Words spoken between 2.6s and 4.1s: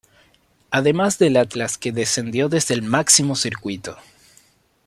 el máximo circuito.